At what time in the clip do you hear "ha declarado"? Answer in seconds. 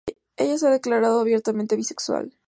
0.65-1.19